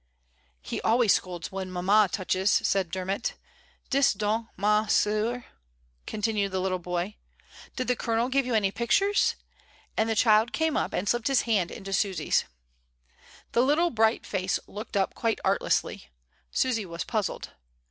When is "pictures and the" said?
8.71-10.15